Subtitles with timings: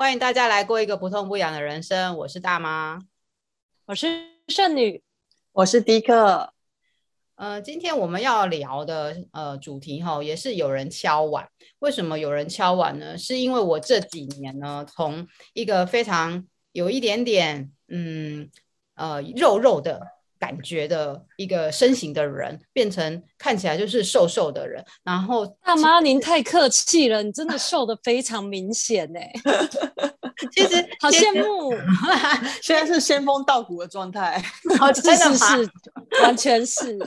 [0.00, 2.16] 欢迎大家来过一个不痛不痒的人生。
[2.16, 2.98] 我是大妈，
[3.84, 4.08] 我是
[4.48, 5.02] 圣女，
[5.52, 6.54] 我是迪克。
[7.34, 11.46] 呃，今天我们要聊的呃主题哈，也是有人敲碗。
[11.80, 13.18] 为什么有人敲碗呢？
[13.18, 18.50] 是因为我这几年呢，从一个非常有一点点嗯
[18.94, 20.00] 呃肉肉的。
[20.40, 29.20] 感觉的一个身形的人，变成看起来就是瘦瘦的人，然后大妈您太客气了，你真的瘦的非常明显呢。
[30.52, 31.72] 其实 好羡慕，
[32.62, 34.42] 现在是仙风道骨的状态，
[34.80, 35.70] 哦，真的是
[36.22, 36.98] 完全是。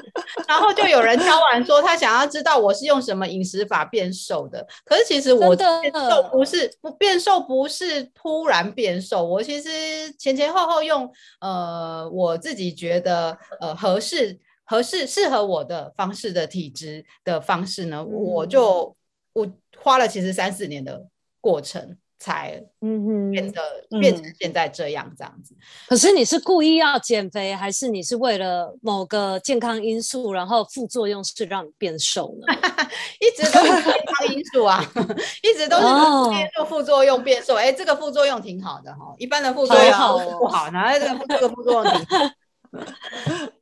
[0.48, 4.66] 然后就有人敲完说，他想要知道我是用什么饮食法变瘦的。
[4.86, 9.24] 可是其实我变瘦不是不变瘦，不是突然变瘦。
[9.24, 9.70] 我其实
[10.18, 11.10] 前前后后用
[11.40, 13.38] 呃我自己觉得。
[13.60, 18.96] 呃，合适合适适合我的方式的体质的方式呢，嗯、我就
[19.34, 19.48] 我
[19.78, 21.06] 花了其实三四年的
[21.40, 25.54] 过程才嗯哼变得、嗯、变成现在这样这样子。
[25.88, 32.56] 可是你是故意要减肥，还是你是为了某个健康因素，然后副作用是让你变瘦呢？
[33.20, 34.82] 一直都是健康因素啊，
[35.44, 35.84] 一直都是
[36.70, 37.56] 副作用变瘦。
[37.56, 39.92] 哎、哦，这个副作用挺好的哈，一般的副作用
[40.40, 42.18] 不好，然后这个这个副作用挺好。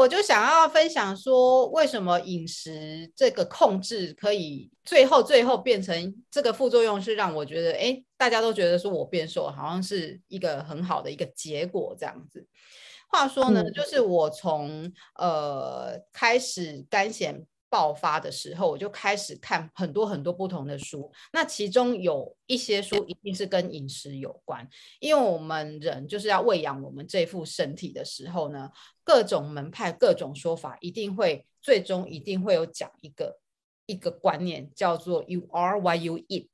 [0.00, 12.46] 我就想要分享说，为什么饮食这个控制可以最后最后变成这个副作用，是让我觉得，哎，大家都觉得说我变瘦，好像是一个很好的一个结果这样子。
[13.10, 17.44] 话说呢，就是我从呃开始干癬。
[17.70, 21.10] 爆发的时候，我就开始看很多很多不同的书。
[21.32, 24.68] 那其中有一些书一定是跟饮食有关，
[24.98, 28.70] 因为我们人就是要喂养我们这副身体的时候呢，
[29.04, 33.38] 各种门派、各种说法，一定会最终一定会有讲一个
[33.86, 36.48] 一个观念，叫做 “You are what you eat”。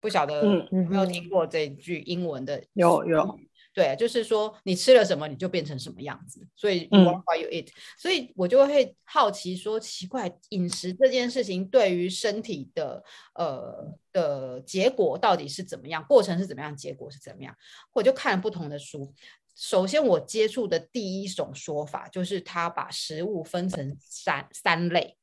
[0.00, 2.62] 不晓得有没有听过这句英文的？
[2.74, 3.38] 有有。
[3.76, 6.40] 对，就是说你吃了什么，你就变成什么样子。
[6.56, 7.68] 所以 what are you eat。
[7.98, 16.02] 所以我就会好奇说，奇怪，饮食这件事情对于身体的呃的结果到底是怎么样？
[16.08, 16.74] 过程是怎么样？
[16.74, 17.54] 结果是怎么样？
[17.92, 19.12] 我就看了不同的书。
[19.54, 25.18] 首先，我接触的第一种说法就是他把食物分成三三类，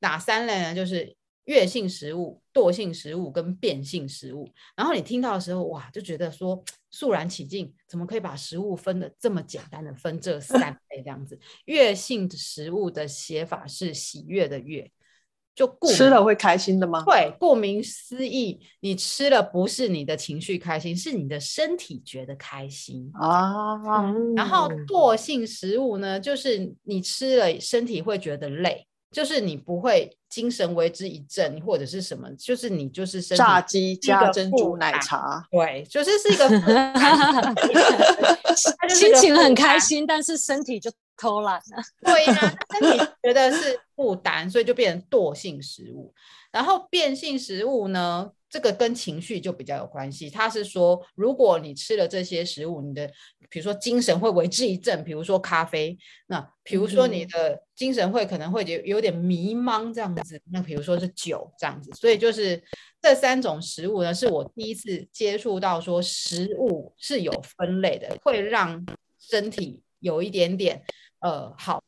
[0.00, 0.74] 哪三类呢？
[0.74, 1.19] 就是。
[1.50, 6.62] 悦性食物、惰性食物跟变性食物，然后你听到的时候，哇，就觉得说
[6.92, 10.60] 肃然起敬，怎么可以把食物分的这么简单的分这三
[10.94, 11.36] 类这样子？
[11.64, 14.88] 悦性食物的写法是喜悦的悦，
[15.52, 17.02] 就顾吃了会开心的吗？
[17.04, 24.14] 对，顾名思义，你吃了不是你的情绪开心，是你的身体觉得开心啊。
[24.36, 28.86] 然后惰性食物呢，就是你吃了身体会觉得累。
[29.10, 32.30] 就是你不会精神为之一振，或者是什么？
[32.36, 36.48] 就是你就是炸鸡加珍珠奶茶，对，就是是一个
[38.88, 41.82] 心情很开心，但是身体就偷懒了。
[42.02, 46.14] 对呀、啊，身体觉得是负担，所以就变成惰性食物。
[46.52, 48.30] 然后变性食物呢？
[48.50, 50.28] 这个跟情绪就比较有关系。
[50.28, 53.06] 他是说，如果你吃了这些食物，你的
[53.48, 55.96] 比如说精神会为之一振，比如说咖啡，
[56.26, 60.42] 那比如说你的精神会可能会有有点迷茫这样子。
[60.50, 61.90] 那比如说是酒这样子。
[61.94, 62.60] 所以就是
[63.00, 68.84] 这三种食物呢，是我第一次接触到说食物是有分类的，会让
[69.18, 70.82] 身体有一点点
[71.20, 71.82] 呃好。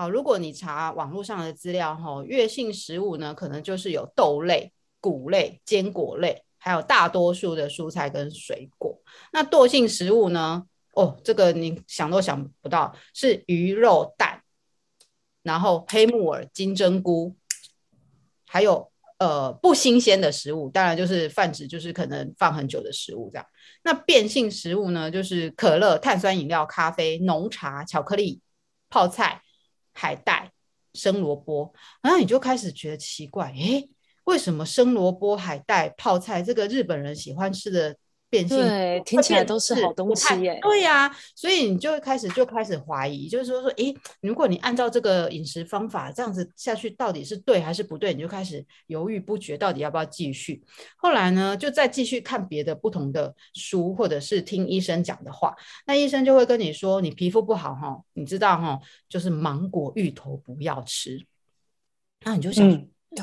[0.00, 8.98] 好，如果你查网络上的资料，哈，月性食物呢，可能就是有豆类、谷类、坚果类，还有大多数的蔬菜跟水果。
[9.30, 10.64] 那惰性食物呢？
[10.94, 14.42] 哦，这个你想都想不到，是鱼肉蛋，
[15.42, 17.36] 然后黑木耳、金针菇，
[18.46, 23.46] 还有呃不新鲜的食物，当然就是泛指就是可能放很久的食物这样。
[23.82, 28.40] 那变性食物呢，就是可乐、碳酸饮料、咖啡、浓茶、巧克力、
[28.88, 29.42] 泡菜。
[29.92, 30.52] 海带、
[30.94, 33.88] 生萝卜，然后你就开始觉得奇怪，诶，
[34.24, 37.96] 为什么生萝卜、海带、泡菜这个日本人喜欢吃的
[38.30, 40.58] 变性，对，听起来都是好东西耶。
[40.62, 48.14] 对呀、啊，所以你就开始就开始怀疑，就是说说，诶，如果你按照这个饮食方法这样子下去，到底是对还是不对？
[48.14, 50.62] 你就开始犹豫不决，到底要不要继续？
[50.96, 55.54] 后来呢，就再继续看别的不同的书，或者是听医生讲的话，
[55.84, 58.78] 那医生就会跟你说，你皮肤不好哈，你知道哈，
[59.08, 61.26] 就是芒果、芋头不要吃。
[62.24, 62.70] 那你就想，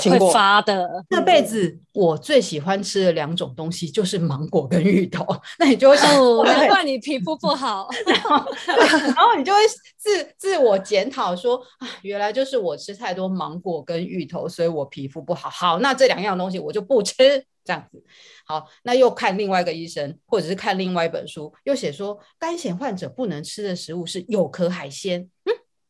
[0.10, 0.88] 会发的。
[1.10, 5.26] 这辈子我最喜欢吃的两种东西就是芒果跟芋头，
[5.60, 7.88] 那你就会想，哦，难怪你皮肤不好。
[8.06, 9.60] 然后，然后你就会
[9.98, 15.50] 自自我检讨说啊，原来就是我吃太多芒果跟芋头，所以我皮肤不好。
[15.50, 17.16] 好，那这两样东西我就不吃，
[17.64, 18.04] 这样子。
[18.46, 25.30] 好，那又看另外一个医生，或者是看另外一本书，又写说肝炎患者不能吃的食物是有壳海鲜。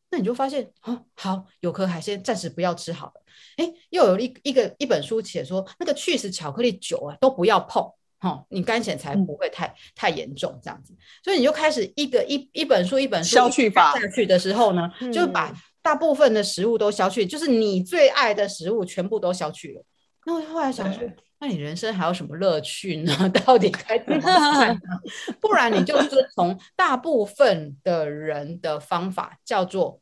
[0.08, 0.10] 嗯。
[0.10, 3.12] 那你就发现，哦，好，有颗海鲜暂时不要吃好了。
[3.56, 7.82] 哎，又有一一个一本书写说，那个去死巧克力酒啊，都不要碰，
[8.18, 10.94] 哈、哦，你干癬才不会太、嗯、太严重这样子。
[11.22, 19.84] 所以你就开始一个一一本书一本书消去法下去的时候呢，就把大部分的食物都消去，嗯、就是你最爱的食物全部都消去了。
[20.26, 21.02] 那我后来想说，
[21.40, 23.28] 那你人生还有什么乐趣呢？
[23.44, 24.80] 到底该怎么办呢？
[25.40, 30.00] 不然你就遵从大部分的人的方法，叫做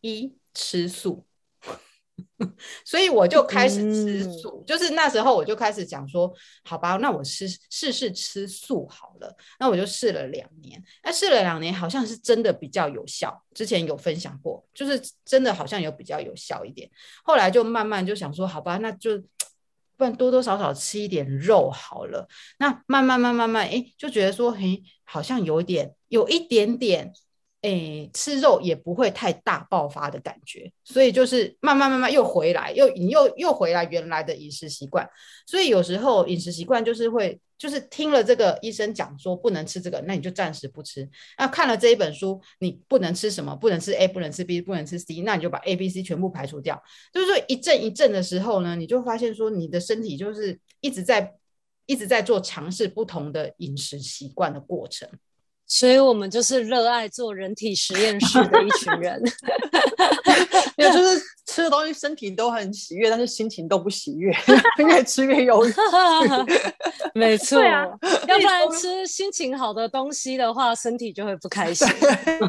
[0.00, 1.26] 一吃素。
[2.84, 6.32] 所以我就开始吃素，嗯、就是那时候我就开始讲说，
[6.64, 9.34] 好吧，那我试试试吃素好了。
[9.58, 13.42] 那我就试了两年，那试了两年，好像是真的比较有效。
[13.54, 16.90] 之前有分享过，就是真的好像有比较有效一点。
[17.22, 19.22] 后来就慢慢就想说，好吧，那就
[20.00, 22.26] 不然多多少少吃一点肉好了。
[22.58, 27.12] 那慢慢慢慢慢，哎，就觉得说，嘿，好像有点，有一点点。
[27.62, 35.06] 诶，吃肉也不会太大爆发的感觉，所以就是慢慢慢慢又回来，又你又又回来原来的饮食习惯。
[35.46, 41.06] 所以有时候饮食习惯就是会，就是听了这个医生讲说不能吃这个，那你就暂时不吃。
[41.36, 43.54] 那看了这一本书，你不能吃什么？
[43.54, 46.82] 不能吃 A，不能吃 B，不能吃 C，那你就把 A、B、C 全部排除掉。
[47.12, 51.34] 就是说一阵一阵的时候呢，你就发现说你的身体就是一直在
[51.84, 55.06] 一直在做尝试不同的饮食习惯的过程。
[55.72, 59.22] 所以我们就是热爱做人体实验室的一群人，
[60.76, 64.34] 没有，就是吃的东西身体都很喜悦，但是心情都不喜悦，
[64.78, 65.72] 越吃越忧郁。
[67.14, 67.86] 没错，啊、
[68.26, 71.86] 要不然吃心情好的东西的话，身体就会不开心。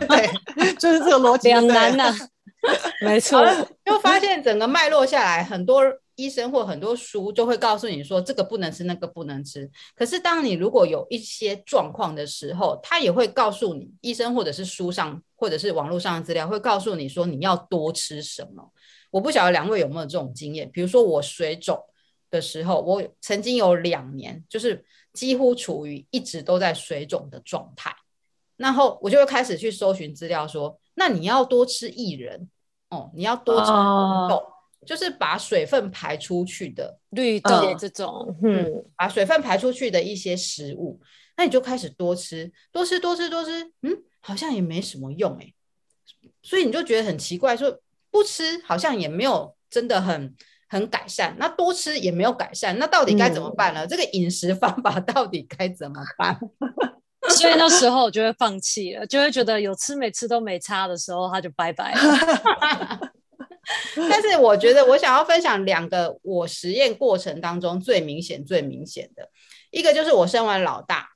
[0.08, 2.16] 对，就是这个逻辑两难呐、啊。
[3.06, 3.46] 没错，
[3.86, 5.84] 就发现整个脉络下来很多。
[6.22, 9.68] 医生或很多书就会告诉你说，这个不能吃，那个不能吃。
[9.96, 18.72] 可是当你如果有一些状况的时候，他也会告诉你，医生或者是书上或者是网络上的资料会告诉你说，你要多吃什么。
[19.10, 21.84] 我不晓得两位有没有这种经验，比如说我水肿
[22.30, 27.96] 的时候，我曾经有两年就是几乎处于一直都在水肿的状态，
[28.58, 32.50] 然后我就会开始去搜寻资料说，那你要多吃薏仁
[32.90, 34.36] 哦，你要多吃红豆。
[34.36, 34.51] 哦
[34.86, 41.00] 就是把水分排出去的绿豆这种，嗯，嗯，把水分排出去的一些食物，
[41.38, 45.54] 那你就开始多吃，多吃，多吃，多吃，嗯，好像也没什么用诶。
[46.42, 47.80] 所以你就觉得很奇怪，说
[48.10, 50.36] 不吃好像也没有真的很
[50.68, 53.86] 很改善，那多吃也没有改善，那到底该怎么办呢？
[53.86, 56.40] 嗯、这个饮食方法到底该怎么办？
[57.30, 63.12] 所以那时候我就会放弃了，就会觉得有吃没吃都没差的时候，他就拜拜了。
[64.10, 69.30] 但是我觉得，我想要分享两个我实验过程当中最明显、最明显的
[69.70, 71.10] 一个，就是我生完老大，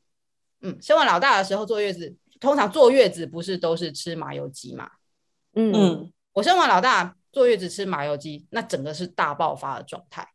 [0.61, 4.89] 嗯，生完老大的时候坐月子，通常坐月子不是都是吃麻油鸡嘛？
[5.55, 10.27] 嗯，我生完老大坐月子吃麻油鸡，那整个是大爆发的状态。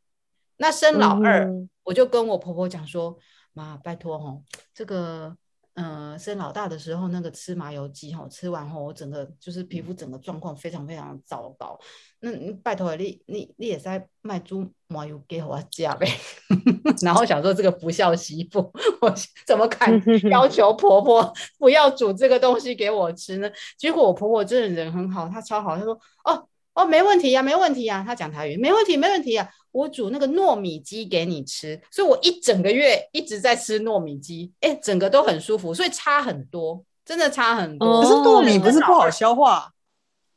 [0.56, 3.16] 那生老二，嗯、我就跟我婆婆讲说
[3.54, 4.42] ：“妈，拜托吼，
[4.74, 5.36] 这个。”
[5.80, 11.78] 嗯、呃，生老大的时候，那个吃麻油鸡哈，吃完后我整个就是皮肤整个状况非常非常糟糕。
[12.20, 16.06] 那你拜托你你你也在卖猪麻油给我加呗？
[17.02, 18.70] 然后想说这个不孝媳妇，
[19.00, 19.14] 我
[19.46, 19.90] 怎么敢
[20.30, 23.50] 要求婆婆不要煮这个东西给我吃呢？
[23.78, 29.48] 结果我婆婆真的人很好，她超好，她说哦哦没问题呀、啊，没问题呀、啊，她讲台语没问题没问题呀、啊。
[29.72, 38.02] 我煮那个糯米鸡给你吃，所以我一整个月一直在吃糯米鸡，哎，整个都很舒服，所以差很多，真的差很多。
[38.02, 39.72] 可是糯米不是不好消化，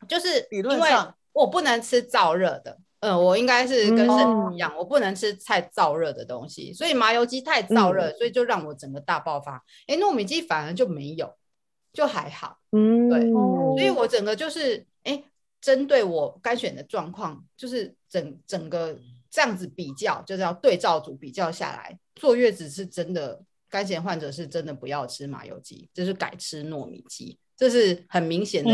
[0.07, 0.89] 就是因为
[1.31, 9.63] 我不能吃燥热的，嗯，我应该是跟身体一样，我不能吃太燥热的东西，所以麻油鸡太燥热，所以就让我整个大爆发。
[9.87, 11.33] 哎，糯米鸡反而就没有，
[11.91, 15.23] 就还好，嗯，对，所以我整个就是哎，
[15.59, 18.95] 针对我该选的状况，就是整整个。
[19.33, 28.69] 这样子比较就是要对照组比较下来，坐月子是真的，肝炎患者是真的不要吃麻油鸡，就是改吃糯米鸡，这是很明显的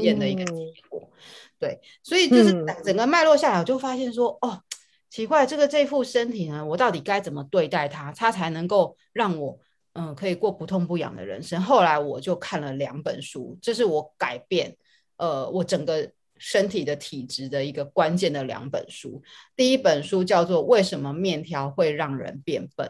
[0.00, 1.00] 验的一个结果。
[1.04, 1.18] 嗯、
[1.60, 2.52] 对，所以就是
[2.84, 4.62] 整个脉络下来，我就发现说，嗯、哦，
[5.08, 9.56] 奇怪，这个这副身体呢，我到底该怎么对待它，它才能够让我
[9.92, 11.62] 嗯可以过不痛不痒的人生？
[11.62, 14.76] 后来我就看了两本书，这是我改变
[15.16, 16.10] 呃我整个。
[16.44, 19.22] 身体的体质的一个关键的两本书。
[19.54, 22.84] 第一本书叫做《为什么面条会让人变笨》，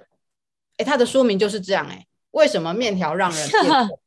[0.78, 3.88] 哎，它的书名就是这样，哎，为什么面条让人变笨？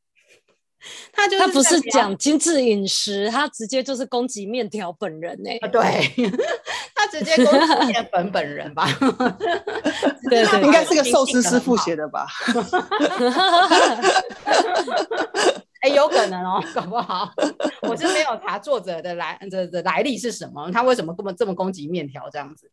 [1.12, 5.60] 他就他不是讲精致饮食，他直接就是攻击面条本人呢、欸。
[5.70, 5.82] 对，
[6.94, 8.88] 他直接攻击面粉本人吧？
[10.30, 12.28] 对，对，应该是个寿司师傅写的吧？
[15.86, 17.32] 哎、有可能哦，搞不好
[17.84, 22.72] 我是没有查作者的来的的来历是什么，他为什么这么这么攻击面条这样子？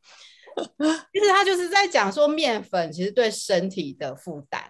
[1.13, 4.63] 其实他就是在讲说面粉其实对身体的负担。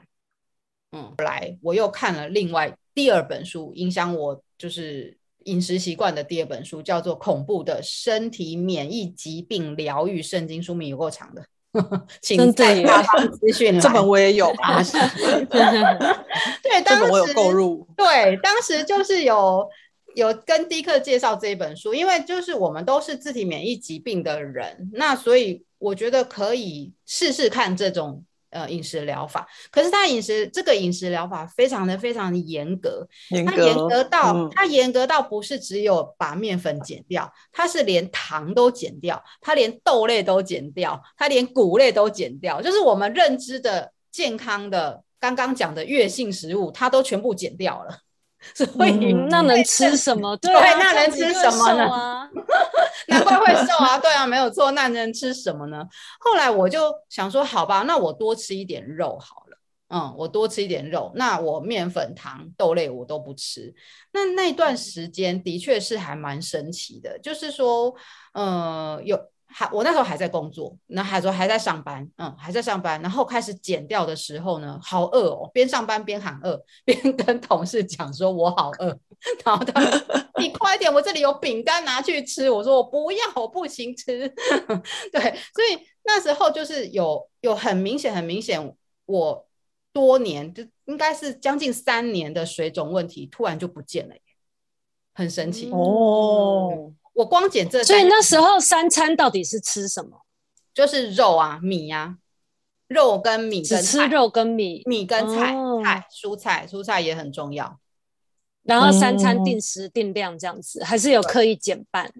[0.91, 2.77] 嗯，后来我又看了另外。
[2.95, 11.47] 第二本书影响我就是饮食习惯的第二本书叫做《恐怖的身体免疫疾病疗愈圣经》，书名有够长的，
[12.21, 13.79] 请在下方资讯。
[13.81, 14.83] 这本我也有啊，
[16.63, 17.87] 对，当时我有购入。
[17.97, 19.69] 对，当时就是有
[20.15, 28.25] 有跟迪克介绍这一本书，因为就是我们都是自体免疫疾病的人，那所以我觉得可以试试看这种。
[28.53, 47.99] 呃，饮食疗法，可是他饮食这个饮食疗法非常的非常的严格，严格，它严格到、嗯、它严格到不是只有把面粉减掉，它是连糖都减掉，它连豆类都减掉，它连谷类都减掉，就是我们认知的健康的刚刚讲的月性食物，它都全部减掉了。
[48.55, 50.37] 所以、嗯、那能吃什么？
[50.37, 52.31] 对，对，那能吃什么呢？
[53.09, 53.99] 难怪会瘦啊！
[53.99, 54.71] 对啊，没有错。
[54.73, 55.87] 那能吃什么呢？
[56.21, 59.59] 后来我就想说，好吧，那我多吃一点肉好了。
[59.89, 63.75] 嗯，我多吃一点肉，那我面粉、糖、豆类我都不吃。
[64.13, 67.95] 那那段时间的确是还蛮神奇的，就是说，
[68.35, 69.32] 呃，有。
[69.53, 78.99] 还我那时候还在工作，那还说还在上班，嗯，还在上班，然后开始减掉的时候呢，好饿哦，边上班边喊饿，边跟同事讲说我好饿，
[79.45, 80.01] 然后他说
[80.39, 84.29] 你快点，我这里有饼干拿去吃，我说我不要，我不行吃，
[85.13, 85.21] 对，
[85.55, 88.75] 所以那时候就是有有很明显很明显，
[89.07, 89.47] 我
[89.93, 94.15] 多年就应该是将近三年的水肿问题突然就不见了，
[95.15, 95.71] 很神奇。
[95.71, 96.93] 哦。
[97.15, 100.23] 我光减这，所以那时候三餐到底是吃什么？
[100.73, 102.17] 就是肉啊，米呀、啊，
[102.89, 107.79] 肉跟米跟菜，只吃肉跟米，米跟菜，哦、菜蔬菜，蔬菜也很重要。
[108.63, 112.11] 然后三餐定时定量这样子，嗯、还是有刻意减半？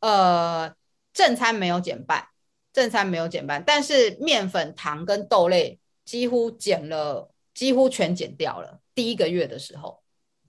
[0.00, 0.74] 呃，
[1.12, 2.28] 正餐没有减半，
[2.72, 8.80] 正餐没有减半，但是面粉、糖跟豆类几乎减了，几乎全减掉了。
[8.94, 10.00] 第一个月的时候。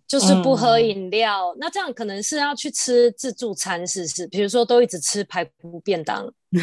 [0.08, 4.28] 就是不喝饮料，嗯，那这样可能是要去吃自助餐，是不是？
[4.28, 6.34] 比如说都一直吃排骨便当。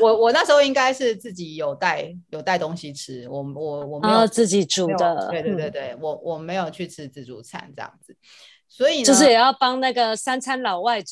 [0.00, 5.28] 我我那时候应该是自己有带有带东西吃，我我我没有，哦，自己煮的。
[5.30, 8.14] 对对对对，嗯，我我没有去吃自助餐这样子，
[8.68, 11.02] 所以呢就是也要帮那个三餐老外，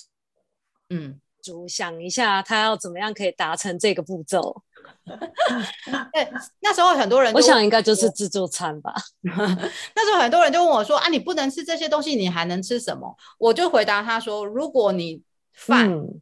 [0.90, 4.62] 嗯，煮想一下他要怎么样可以达成这个步骤。
[6.12, 6.28] 对，
[6.60, 8.94] 那时候很多人，我想应该就是自助餐吧。
[9.22, 15.20] 那时候很多人就问我说：“啊，你不能吃这些东西，你还能吃什么？”我就回答他说：“如果你
[15.52, 16.20] 饭、嗯、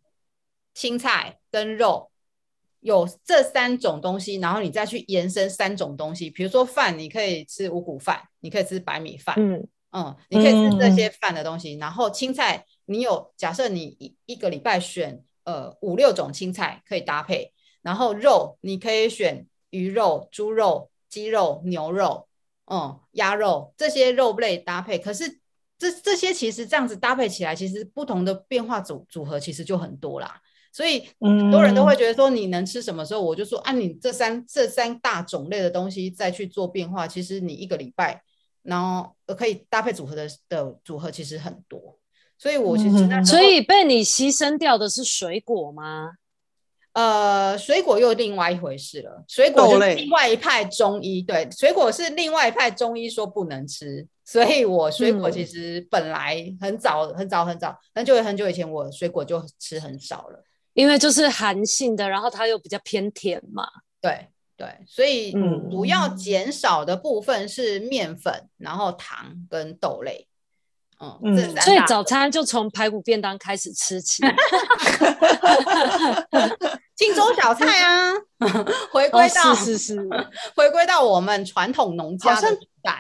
[0.75, 2.11] 青菜跟肉
[2.81, 11.77] 有这三种东西，然后你再去延伸三种东西，比如说饭，你可以吃五谷饭，你可以吃白米饭，嗯嗯，你可以吃这些饭的东西。
[11.77, 22.29] 嗯、然后青菜，你有假设你一一个礼拜选呃五六种青菜可以搭配。”然后肉，你可以选鱼肉、猪肉、鸡肉、牛肉，
[22.67, 24.99] 嗯，鸭肉这些肉类搭配。
[24.99, 25.41] 可是
[25.79, 30.41] 这这些其实这样子搭配起来，其实不同的变化组组合其实就很多啦。
[30.73, 37.09] 所以很多人都会觉得说，你能吃什么时候，我就说按、啊、你这三这三大种类的东西再去做变化。
[37.09, 38.23] 其实你一个礼拜，
[38.63, 41.99] 然后可以搭配组合的的组合其实很多。
[42.39, 46.13] 所以我其实那所以被你牺牲掉的是水果吗？
[46.93, 49.25] 呃，水果又另外一回事了。
[49.29, 60.45] 水果就是另外一派中医，对，水果是另外一派中医说不能吃，所以我水果其实本来很早、嗯、很早很早很久很久以前，我水果就吃很少了，
[60.75, 63.65] 因为就是寒性的，然后它又比较偏甜嘛。
[64.01, 65.31] 对对，所以
[65.71, 70.27] 主要减少的部分是面粉，然后糖跟豆类。
[71.01, 74.23] 嗯，嗯，所以早餐就从排骨便当开始吃起。
[76.95, 78.13] 荆州小菜啊，
[78.93, 80.09] 回归到、哦、是是是，
[80.55, 82.39] 回归到我们传统农家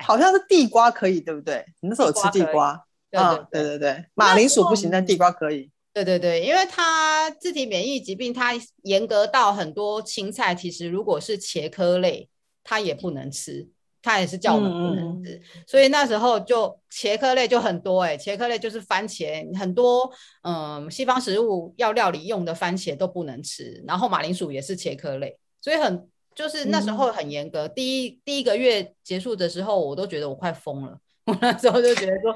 [0.02, 1.62] 好像是地瓜可以，对不对？
[1.80, 2.82] 你那时候有吃地瓜？
[3.10, 5.70] 对对对，对对对，马铃薯不行，但地瓜可以。
[5.92, 8.52] 对对对，因为它自体免疫疾病，它
[8.84, 12.28] 严格到很多青菜，其实如果是茄科类，
[12.64, 13.68] 它也不能吃。
[14.02, 20.10] 他也是叫我们不能吃，嗯、所以那时候就茄科类就很多哎、欸，茄科类就是番茄，很多
[20.42, 27.66] 嗯西方食物要料理用的番茄都不能吃，然后马铃薯也是茄科类，所以很就是那时候很严格。
[27.66, 32.34] 嗯、第一第一个月结束的时候，我都觉得我快疯了，我那时候就觉得说，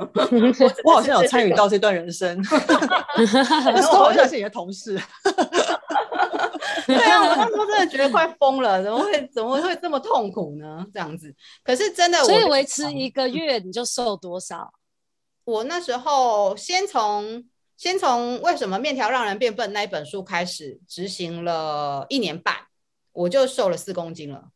[0.84, 2.40] 我好像有参与到这段人生，
[3.16, 4.98] 那时候好像是你的同事。
[6.86, 10.86] 对啊，我那时候真的觉得快疯了，怎么会怎么会这么痛苦呢？
[10.92, 14.72] 这样子，可是真的，所以维持一个月你就瘦多少？
[15.44, 17.44] 我那时候先从
[17.76, 22.54] 先从为什么面条让人变笨那一本书开始执行了一年半，
[23.12, 24.50] 我就瘦了四公斤了。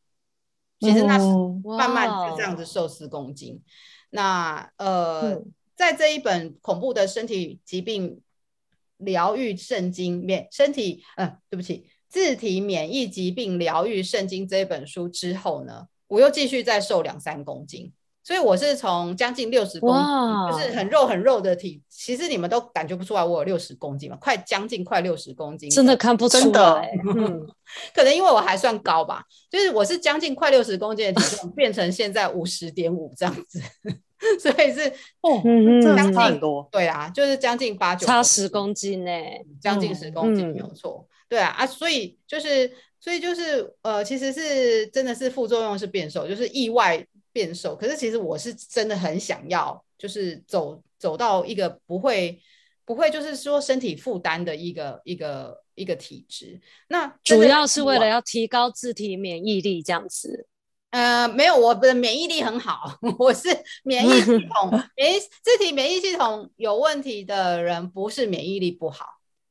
[0.81, 1.27] 其实那是
[1.65, 3.55] 慢慢就这样子瘦四公斤。
[3.55, 3.61] 哦、
[4.11, 8.23] 那呃，嗯、在这一本恐怖的身体疾病
[8.97, 11.91] 疗愈圣经面，身体嗯、呃，对不起。
[12.09, 17.93] 自体免疫疾病疗愈圣经这本书之后呢，我又继续再瘦两三公斤，
[18.25, 20.03] 所以我是从将近六十公斤，
[20.51, 26.83] 就是很肉很肉的体，其实你们都感觉不出来我有六十公斤嘛，快将近快六十公斤，真的看不出的，
[27.15, 27.47] 嗯，
[27.95, 33.61] 可能因为我还算高吧，就是我是将近快六十公斤的体重变成现在五十点五这样子，
[34.41, 35.43] 所以是哦，
[35.95, 39.11] 将近多，对啊，就是将近八九，差十公斤呢，
[39.61, 41.07] 将近十公斤没有错。
[41.07, 47.77] 嗯对啊啊，所以就是，所以就是，呃，其实是真的是副作用是变瘦，就是意外变瘦。
[47.77, 52.41] 可是其实我是真的很想要，就是走走到一个不会
[52.85, 56.61] 不会就是说身体负担的一个一个一个体质。
[56.89, 60.47] 那主要是为了要提高自体免疫力这样子。
[60.91, 63.49] 呃，没有，我的免疫力很好， 我是
[63.85, 69.05] 免疫系统 免疫自体免疫系统有问题的人，不是免疫力不好。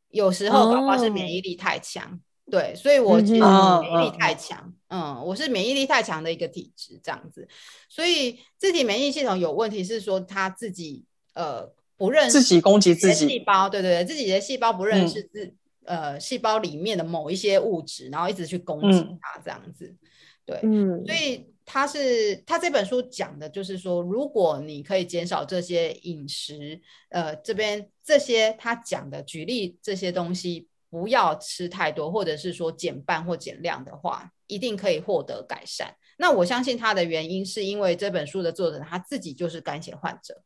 [0.10, 7.48] 有时候宝宝是免疫力太强，哦、对，所以我其实免疫力太强，嗯，我是免疫力太强的一个体质，这样子，
[7.90, 15.46] 所以自体免疫系统有问题是说他自己呃不认识自己攻击自己细胞，对对对，自己的细胞不认识自、
[15.86, 19.98] 嗯、呃细胞里面的某一些物质，然后一直去攻击它，这样子，嗯、
[20.46, 21.46] 对，嗯，所以。
[21.70, 35.94] 他是他这本书讲的，就是说，如果你可以减少这些饮食，呃，这边这些他讲的举例这些东西，不要吃太多，或者是说减半或减量的话，一定可以获得改善。
[36.18, 40.42] 那我相信他的原因是因为这本书的作者他自己就是肝血患者。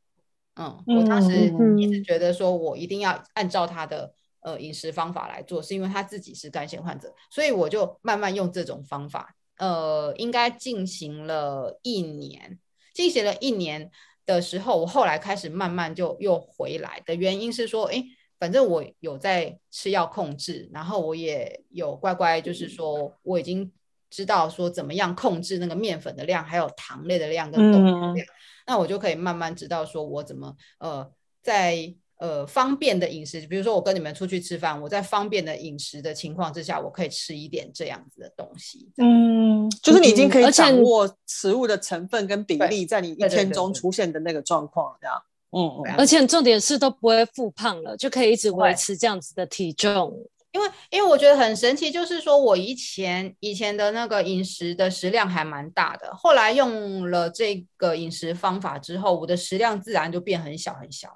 [0.55, 9.35] 嗯，我当时一直觉得说我一定要按照他的呃饮食方法来做，是因为他自己是干癬患者，所以我就慢慢用这种方法。
[9.61, 12.57] 呃，应该进行了一年，
[12.95, 13.91] 进行了一年
[14.25, 18.03] 的时候，我后来开始慢慢就又回来的原因是说，哎，
[18.39, 23.71] 反正我有在吃药控制，然后我也有乖乖，就是说我已经
[24.09, 28.27] 知道说怎么样控制那个面粉的量，还有糖类的量跟豆类的量，嗯、
[28.65, 31.11] 那我就可以慢慢知道说我怎么呃
[31.43, 31.93] 在。
[32.21, 38.91] 呃，方便的饮食，比如说我跟你们出去吃饭，我在方便的饮食的情况之下，我可以吃一点这样子的东西。
[38.97, 45.19] 嗯，就是你已经可以掌握食物的成分跟比例，在你一天中出现的那个状况，这样。
[45.49, 45.95] 嗯嗯。
[45.97, 50.15] 而且重点是都不会复胖了，就可以一直维持这样子的体重。
[50.51, 61.09] 因为因为我觉得很神奇，就是说我以前以前的那个饮食的食量还蛮大的，后来用了这个饮食方法之后，我的食量自然就变很小很小。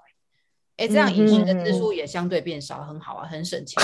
[0.77, 3.81] 哎，这样饮食的支出也相对变少，很好啊，很省钱。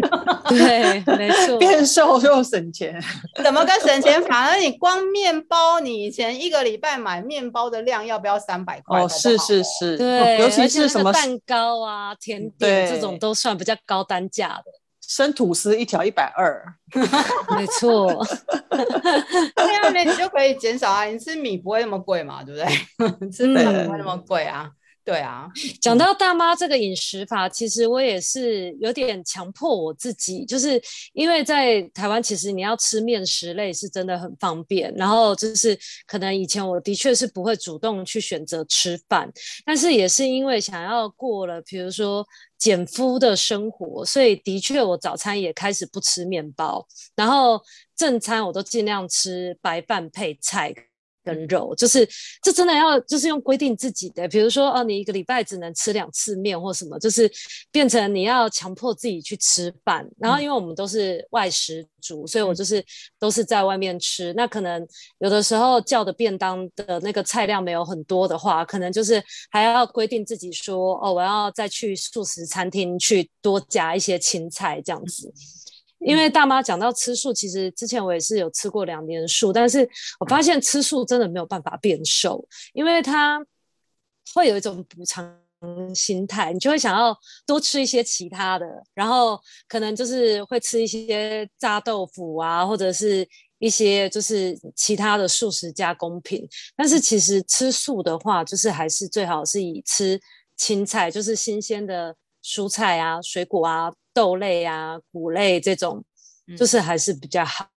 [0.48, 3.02] 对，没错，变瘦又省钱。
[3.42, 4.28] 怎么个省钱法？
[4.28, 9.00] 反而你光面包，你以前一个礼拜买面包的量要不要三百块？
[9.00, 14.64] 哦，是是是，对，尤其是什么蛋糕啊、甜点这种都算比较高单价的。
[15.06, 16.62] 生吐司一条一百二，
[17.56, 18.26] 没错。
[19.54, 23.30] 这样呢，你就可以减少啊，你吃米不会那么贵嘛，对不对？
[23.30, 24.68] 吃米不会那么贵啊。
[25.04, 25.46] 对啊，
[25.82, 30.80] 讲到大妈这个饮食法，其实我也是有点强迫我自己，就是
[31.12, 34.90] 因为在台湾，其实你要吃面食类是真的很方便。
[34.94, 39.30] 然后就是可能以前我的确是不会主动去选择吃饭，
[39.66, 47.60] 但是也是因为想要过了，比如说减麸的生活，所以的确我早餐也开始不吃面包，然后
[47.94, 50.74] 正餐我都尽量吃白饭配菜。
[51.24, 52.06] 跟肉，就是
[52.42, 57.30] 这真的要就是用规定自己的，比如说哦，你一个礼拜只能吃两次面或什么，就是
[57.72, 60.06] 变成你要强迫自己去吃饭。
[60.18, 62.84] 然后因为我们都是外食族，所以我就是
[63.18, 64.32] 都是在外面吃。
[64.34, 64.86] 那可能
[65.18, 75.32] 有的时候叫的便当的那个菜量没有很多的话，可能就是还要规定自己说哦，我要再去素食餐厅去多加一些青菜这样子。
[76.04, 79.88] 因为大妈讲到吃素，其实之前我也是有吃过两年素，但是
[80.20, 83.44] 我发现吃素真的没有办法变瘦，因为它
[84.34, 85.40] 会有一种补偿
[85.94, 93.26] 心态，你就会想要多吃一些其他的，然后可能就是会吃一些炸豆腐啊，或者是
[93.58, 96.46] 一些就是其他的素食加工品。
[96.76, 100.20] 但是其实吃素的话，就是还是最好是以吃
[100.54, 102.14] 青菜，就是新鲜的
[102.44, 106.02] 蔬菜啊、水果啊、豆类啊、谷类这种，
[106.56, 107.68] 就是还是比较好。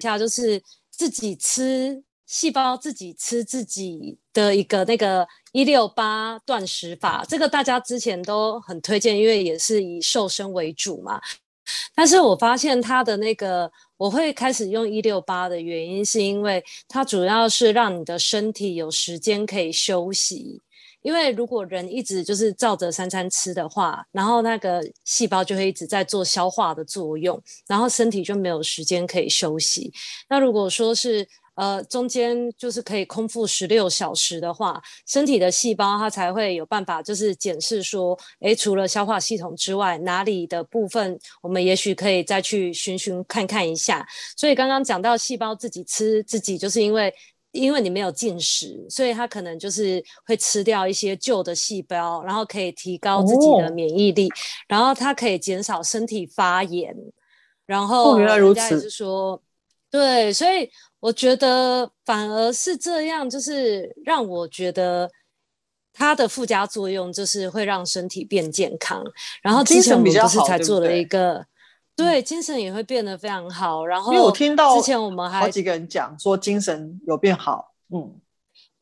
[0.00, 2.02] 下、嗯、就是自己吃。
[2.28, 11.20] 细胞自己吃自己的一个那个一六八断食法，这个大家之前都很推荐，因为也是以瘦身为主嘛。
[11.94, 20.60] 但是我发现它的那个，我会开始用一六八的原因，是因为它主要是让你的身体有时间可以休息。
[21.06, 29.92] 因为如果人一直就是照着三餐吃的话，然后那个细胞就会一直在做消化的作用，然后身体就没有时间可以休息。
[30.28, 44.06] 那如果说是呃，中间就是可以空腹十六小时的话，身体的细胞它才会有办法，就是检视说，诶，除了消化系统之外，哪里的部分我们也许可以再去寻寻看看一下。
[44.36, 47.14] 所以刚刚讲到细胞自己吃自己，就是因为
[47.52, 54.34] 因为你没有进食，所以它可能就是会吃掉一些旧的细胞，然后可以提高自己的免疫力，哦、
[54.68, 56.94] 然后它可以减少身体发炎。
[57.66, 59.42] 然后原来如此，人家也是说，
[59.90, 60.70] 对，所以。
[60.98, 65.08] 我觉得反而是这样，就是让我觉得
[65.92, 69.04] 它的附加作用就是会让身体变健康。
[69.40, 71.46] 然后之前我们不是才做了一个，
[71.96, 73.84] 对，精神也会变得非常好。
[73.84, 78.20] 然后因为我听到之前我们还好几个人讲说精神有变好，嗯，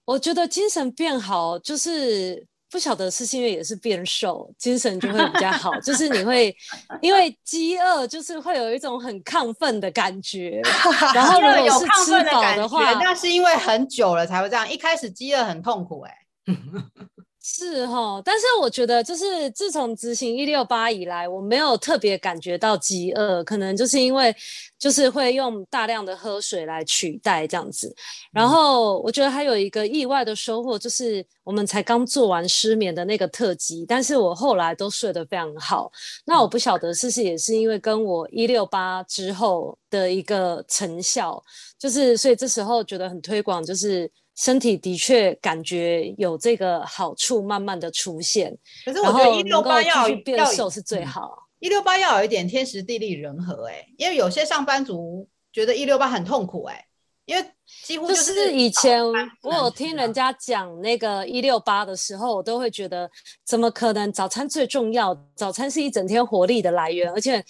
[0.04, 2.46] 我觉得精神变好就是。
[2.70, 5.78] 不晓得是因为也是变瘦，精神就会比较好。
[5.78, 6.52] 就是你会
[7.00, 10.60] 因为饥饿，就是会有一种很亢奋的感觉。
[11.14, 14.68] 然后如果是吃饱的话，那是因为很久了才会这样。
[14.68, 16.16] 一开始饥饿很痛苦，欸，哎。
[17.46, 24.34] 是哈，但是我觉得就是自从执行一六八以来，我没有特别感觉到饥饿，可能就是因为
[24.78, 27.94] 就是会用大量的喝水来取代这样子。
[28.32, 35.92] 然后我觉得还有一个意外的收获，就是我们才刚做完失眠的那个特辑，但是我后来都睡得非常好。
[36.24, 41.44] 那我不晓得是不是也是因为跟我一六八之后的一个成效，
[41.78, 44.10] 就是所以这时候觉得很推广，就是。
[44.36, 48.56] 身体的确感觉有这个好处，慢慢的出现。
[48.84, 51.46] 可是我觉得一六八要变瘦是最好。
[51.60, 56.84] 一六八要有一点天时地利人和，哎，因为有些上班族觉得一六八很痛苦，哎，
[57.26, 57.44] 因为
[57.84, 59.02] 几乎就是，就是以前
[59.42, 63.10] 我有听人家讲那个一六八的时候，我都会觉得
[63.46, 64.12] 怎么可能？
[64.12, 67.44] 早餐最重要，早餐是一整天活力的来源，而且。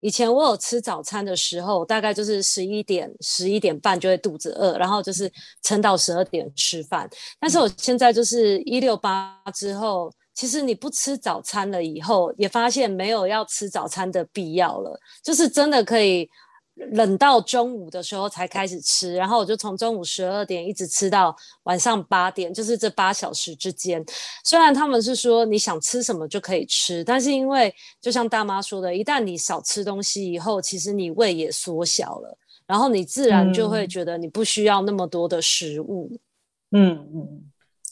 [0.00, 5.30] 以前我有吃早餐的时候，大概就是十一点、十一点半就会肚子饿，然后就是
[5.62, 7.08] 撑到十二点吃饭。
[7.38, 16.28] 但是我现在就是一六八之后，其实你不吃早餐了以后，也发现没有要吃早餐的必要了，就是真的可以。
[16.92, 24.04] 冷到中午的时候才开始吃，然后我就从中午十二点一直吃到晚上八点，就是这八小时之间。
[24.42, 36.18] 虽然他们是说你想吃什么就可以吃，但是因为就像大妈说的，一旦你少吃东西以后，其实你胃也缩小了，然后你自然就会觉得你不需要那么多的食物。
[36.72, 37.42] 嗯嗯，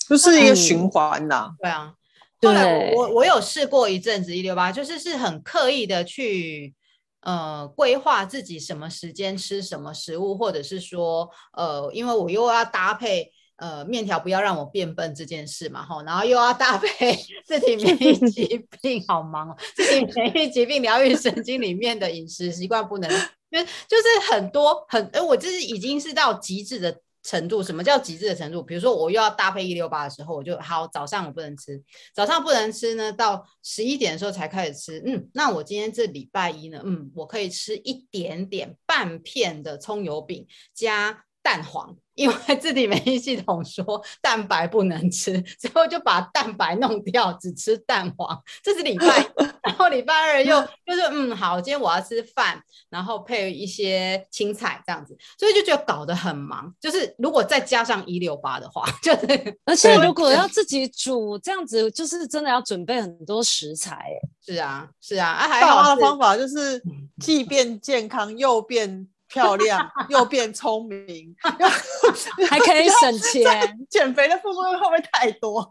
[0.09, 1.55] 就是一个循环呐、啊。
[1.61, 1.95] 对啊，
[2.41, 6.73] 后来我我有试过一阵子一六八，就是是很刻意的去。
[7.21, 23.11] 呃，规划自己什么时间吃什么食物，或者是说，呃，因为我又要搭配呃面条，不要让我变笨这件事嘛，吼，然后又要搭配 自体免疫疾 病，好忙哦，自体免疫疾病疗愈神经里面的饮食习惯不能，
[23.51, 27.01] 就就是很多很，哎，我这是已经是到极致的。
[27.29, 28.63] 程度，什么叫极致的程度？
[28.63, 31.79] 比如说我又要搭配一六八的时候，我就好，早上我不能吃，
[32.15, 35.03] 早上不能吃呢，到十一点的时候才开始吃。
[35.05, 41.99] 嗯，那我今天这礼拜一呢，嗯，我可以吃一点点半片的葱油饼加蛋黄。
[42.19, 48.37] 因为自体免疫系统说蛋白不能吃，最后就把蛋白弄掉，只吃蛋黄。
[48.61, 49.25] 这是礼拜，
[49.63, 56.75] 然后礼拜二又 就是嗯好，今天我要吃饭，然后配一些青菜这样子，所以就觉得搞得很忙。
[56.81, 64.11] 就是如果再加上一六八的话， 就是而且如果要自己煮这样子，就是真的要准备很多食材。
[64.45, 65.95] 是啊，是啊，啊还好。
[65.95, 66.83] 的方法就是
[67.21, 69.07] 既变健康又变。
[69.29, 71.35] 漂亮，又变聪明，
[72.49, 73.79] 还可以省钱。
[73.89, 75.71] 减肥的副作用会不会太多？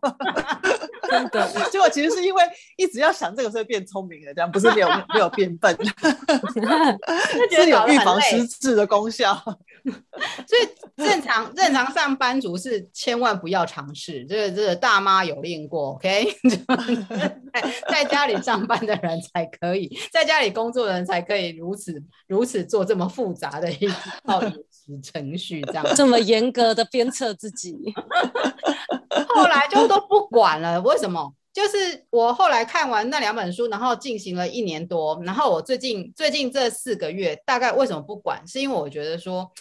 [1.09, 2.43] 真的，结果其实是因为
[2.75, 5.75] 一直要想这个所以变聪明了，这样不是没有没有变笨，
[7.51, 9.41] 是有预防失智的功效。
[9.85, 10.67] 所以
[10.97, 16.27] 正常正常上班族是千万不要尝试，这个这个大妈有练过，OK？
[17.89, 23.87] 在家里上班的人才可以，在家里工作的人才可以如此如此做这么复杂的一
[24.23, 27.75] 套饮食程序，这样这么严格的鞭策自己，
[29.29, 30.81] 后来就都不管了。
[30.81, 31.33] 为什么？
[31.53, 38.45] 就是我后来看完那两本书，然后进行了一年多，然后我最近最近这四个月，大概为什么不管？
[38.47, 39.51] 是因为我觉得说。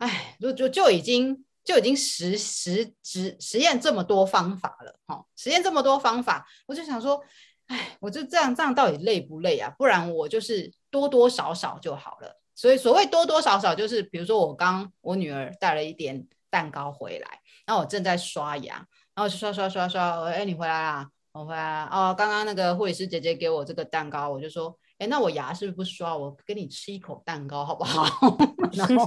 [0.00, 7.22] 哎，就就就已经就已经实实实实验这么多方法了，哈，实验这么多方法，我就想说，
[7.66, 9.70] 哎，我就这样这样到底累不累啊？
[9.76, 12.39] 不然我就是多多少少就好了。
[12.60, 18.74] 所以所谓多多少少，就是比如说我刚我女儿带了一点蛋糕回来，然后我正在刷牙，
[19.14, 21.88] 然后就刷刷刷刷，哎，你回来啦，我回来啦。
[21.90, 24.76] 哦，刚刚那个护理师姐姐给我这个蛋糕，我就说。
[25.00, 26.14] 哎，那我牙是不是不刷？
[26.14, 28.04] 我跟你吃一口蛋糕好不好？
[28.74, 29.06] 然后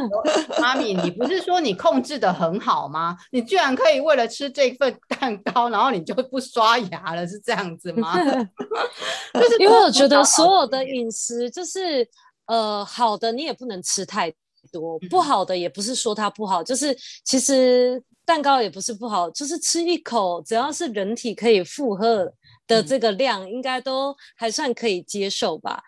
[0.58, 3.14] 妈咪，你不是说你控制的很好吗？
[3.30, 8.16] 你居然可以为了吃这份蛋糕，然后你就不刷牙了，是这样子吗？
[9.34, 12.08] 就是因为我觉得所有的饮食，就是
[12.46, 14.32] 呃，好的你也不能吃太
[14.72, 22.32] 多，不好的也不是说它不好，就是其实蛋糕也不是不好，就是吃一口，只要是人体可以负荷。
[22.66, 25.82] 的这个量应该都还算可以接受吧，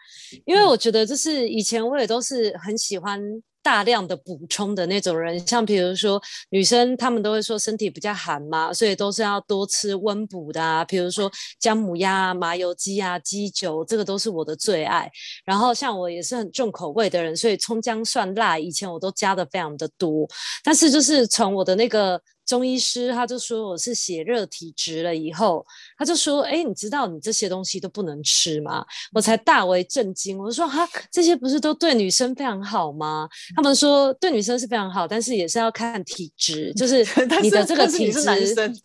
[0.44, 3.18] 因为我觉得就是以前我也都是很喜欢
[3.66, 15.10] 大量的补充的那种人，像比如说女生她们都会说身体比较寒嘛，所以都是要多吃温补的啊，比如说姜母鸭、麻油鸡啊、鸡酒，这个都是我的最爱。
[15.44, 20.28] 然后像我也是很重口味的人，所以葱姜蒜辣以前我都加的非常的多，
[20.62, 22.22] 但是就是从我的那个。
[22.46, 25.66] 中医师他就说我是血热体质了，以后
[25.98, 37.04] 他就说：“哎，你知道你这些东西都不能吃吗？”我才大为震惊，我就说：“哈，这些不是都对女生非常好吗？”他们说对女生是非常好，但是也是要看体质，就是
[37.42, 38.22] 你的这个体质。
[38.22, 38.74] 男生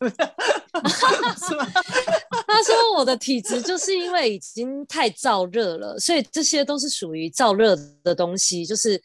[1.38, 1.67] 是吗？
[2.47, 9.02] 他说我的体质就是因为已经太燥热了，所以这些都是属于燥热的东西，就是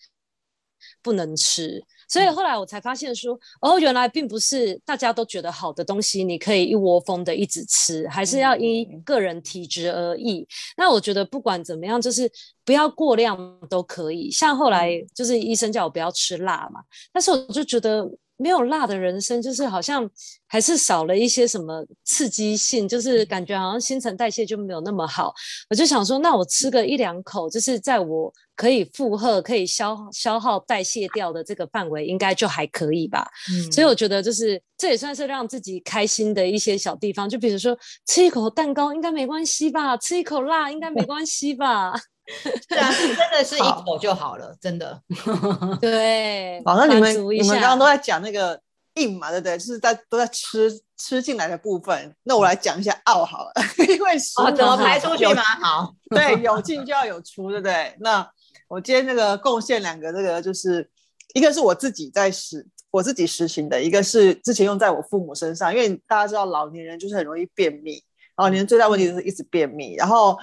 [1.02, 1.82] 不能吃。
[2.08, 10.40] 所以后来我才发现说，哦，原来并不是大家都觉得好的东西，你可以一窝蜂的一直吃，还是要因个人体质而异。
[10.40, 12.30] 嗯、那我觉得不管怎么样，就是
[12.64, 13.36] 不要过量
[13.68, 14.30] 都可以。
[14.30, 16.80] 像后来就是医生叫我不要吃辣嘛，
[17.12, 18.08] 但是我就觉得。
[18.36, 20.08] 没有辣的人生，就是好像
[20.46, 25.34] 还是少了一些什么刺激性，就是感觉好像新陈代谢就没有那么好。
[25.70, 33.26] 我就想说，那我吃个一两口，就是在我可以负荷、可以消消耗、代谢掉的这个范围，应该就还可以吧。
[33.52, 37.28] 嗯，所以我觉得，就是这也算是让自己开心的一些小地方。
[37.28, 39.96] 就比如说，吃一口蛋糕应该没关系吧？
[39.96, 41.94] 吃一口辣应该没关系吧？
[42.68, 45.00] 是啊，真的是一口就好了，好真的。
[45.80, 48.60] 对，好，那你们你们刚刚都在讲那个
[48.94, 49.56] 硬嘛，对不对？
[49.56, 52.12] 就是在都在吃吃进来的部分。
[52.24, 53.52] 那我来讲一下奥好了，
[53.88, 55.42] 因为哦，怎么排出去嘛？
[55.42, 57.94] 好，对，有进就要有出，对不对？
[58.00, 58.28] 那
[58.68, 60.90] 我今天那个贡献两个，这个就是
[61.34, 68.02] 一个是我自己在实我自己实行的，一个是之前用在我父母身上，因为大家知道老年人就是很容易便秘，
[68.36, 70.36] 老年人最大问题就是一直便秘，然后。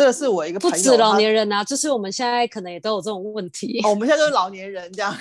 [0.00, 3.82] 这个是我一个朋友，不止老年人啊，就是我们现在可能也都有这种问题。
[3.84, 5.14] 哦，我们现在都是老年人，这样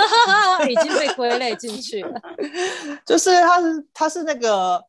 [0.70, 2.18] 已经被归类进去了。
[3.04, 4.82] 就是他是他是那个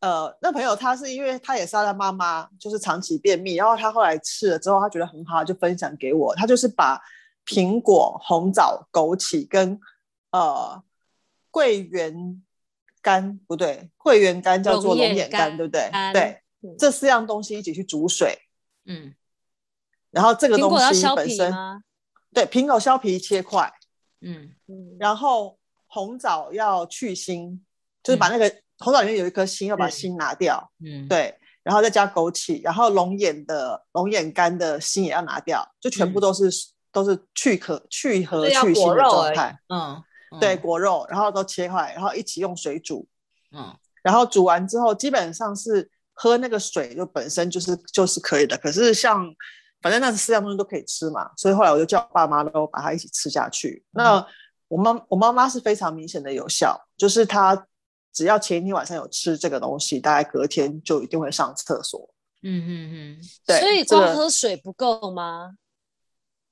[0.00, 6.34] 呃，那朋友他是因为他也是他的妈妈，就是长期便秘，然后他后来吃了之后，他觉得很好，就分享给我。
[6.34, 6.98] 他就是把
[7.44, 9.78] 苹果、红枣、枸杞跟
[10.32, 10.82] 呃
[11.50, 12.42] 桂圆
[13.02, 15.90] 干不对，桂圆干叫做龙眼干，对不对？
[16.14, 18.38] 对，嗯、这四样东西一起去煮水。
[18.86, 19.14] 嗯，
[20.10, 21.52] 然后这个东西本身，
[22.32, 23.72] 对，苹果削皮切块，
[24.20, 24.52] 嗯。
[24.68, 27.64] 嗯，然后红枣要去心，
[28.02, 36.50] 就是把那个红枣里面有一颗心，要把心拿掉，嗯，对，然后再加枸杞，然后龙眼的龙眼干的心也要拿掉，就全部都是
[36.90, 40.02] 都是去壳去核去心的状态，嗯，
[40.40, 43.08] 对，果肉，然后都切块，然后一起用水煮，
[43.52, 45.90] 嗯，然后煮完之后基本上是。
[46.18, 49.24] 喝那个水就本身就是就是可以的，可是像
[49.82, 53.84] 反正那四样东西都可以吃嘛，所以后来我就叫我爸妈都把它一起吃下去。
[53.92, 54.26] 嗯、那
[54.68, 57.66] 我妈我妈妈是非常明显的有效，就是她
[58.12, 62.08] 只要前一天晚上有吃这个东西，大概隔天就一定会上厕所。
[62.42, 65.56] 嗯嗯嗯，对，所以光喝水不够吗？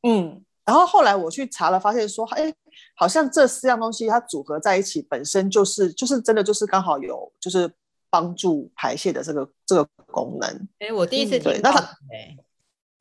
[0.03, 2.53] 嗯，然后后来我去查了，发现说，哎，
[2.97, 7.73] 好像这四样东西它组合在一起，本身就是就是真的就是刚好有就是
[8.15, 10.69] 帮助排泄的这个这个功能。
[10.79, 11.81] 哎，我第一次听到，那
[12.15, 12.37] 哎，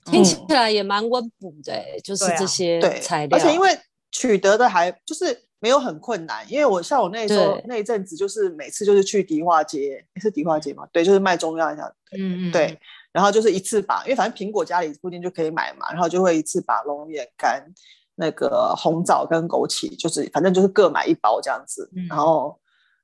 [0.06, 3.70] 听起来也蛮温补的，就是这些材料，而且因为
[4.12, 11.84] 取得的还就是没有很困难，因为我像我那时候那一阵子就是每次就是去迪化街，是迪化街嘛，对，就是卖中药一下，
[12.18, 12.80] 嗯嗯，对。
[13.12, 17.64] 然后就是一次把，因为反正苹果家里附近就可以买嘛，然后就会一次把龙眼干、
[18.16, 21.88] 那个红枣跟枸杞，就是反正就是各买一包这样子。
[21.96, 22.60] 嗯、然后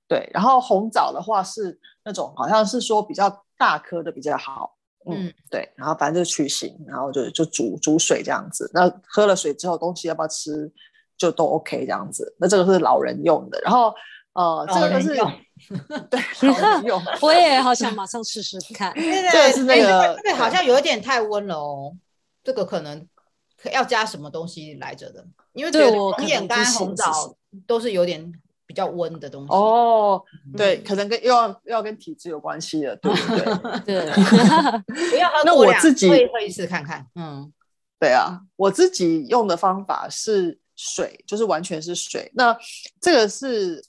[0.08, 4.76] 对，然后红枣的话是那种好像是说比较大颗的比较好。
[5.06, 5.72] 嗯，嗯对。
[5.76, 8.68] 然后反正就去腥，然后就就煮煮水这样子。
[8.74, 10.72] 那喝了水之后，东西要不要吃
[11.16, 12.36] 就都 OK 这样子。
[12.40, 13.62] 那这个是老人用的。
[13.62, 13.94] 然后
[14.34, 15.16] 呃，这个就是。
[16.10, 16.20] 对，
[16.88, 18.92] 用 我也好想马上试试看。
[18.94, 21.98] 对， 是那个，这个，好像有一点太温柔哦。
[22.44, 23.06] 这个可能
[23.74, 25.24] 要加什么东西来着的？
[25.52, 27.36] 因为对龙眼干、红枣
[27.68, 28.32] 都是有点
[28.70, 29.48] 比较温的东西。
[29.50, 30.24] 哦，
[30.56, 33.36] 对，可能跟又要又要跟体质有关系的，对不
[33.84, 34.06] 对？
[34.06, 34.06] 对，
[35.10, 35.36] 不要喝。
[35.44, 37.04] 那我自己会喝一次看看。
[37.16, 37.52] 嗯，
[38.00, 42.32] 对啊，我自己用的方法是水，就是完全是水。
[42.36, 42.56] 那
[43.02, 43.84] 这个是。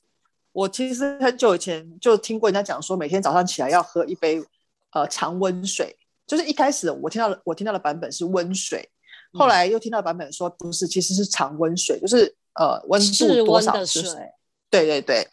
[0.53, 4.43] 我其实很久以前就听过人家讲说，每天早上起来要喝一杯
[4.93, 5.97] 呃常温水。
[6.27, 8.91] 就是一开始我听到的我听到的版本是温水，
[9.35, 14.19] 后来又听到版本说不是，其实是常温水，就是呃温度多少是水。
[14.71, 15.27] 对对对。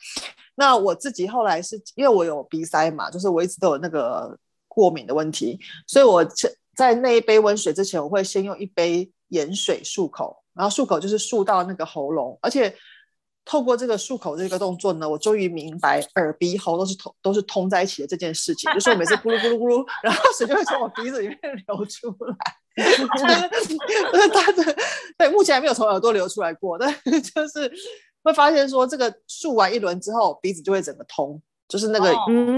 [0.56, 6.26] 那我自己后来是因为我有鼻塞嘛，就是我一直都有那个过敏的问题，所以我
[6.76, 12.76] 在那一杯温水之前，我会先用一杯盐水漱口，然后漱口就是漱到那个喉咙，而且。
[13.50, 18.70] 透过这个漱口这个动作呢，我终于明白耳鼻喉都是通都是通在一起的这件事情。
[18.74, 22.36] 就是我每次咕噜咕噜咕噜，然后水就会从我鼻子里面流出来。
[22.76, 24.76] 就是 他的
[25.18, 27.72] 对，目前还没有从耳朵流出来过，但就是
[28.28, 32.14] 会发现说，这个漱完一轮之后，鼻子就会整个通，就是那个